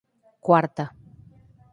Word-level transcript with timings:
Cuarta 0.45 0.85